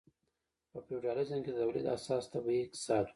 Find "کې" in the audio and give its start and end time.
1.45-1.51